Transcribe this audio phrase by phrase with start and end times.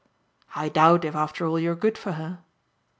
[0.55, 2.39] "I doubt if after all you're good for her."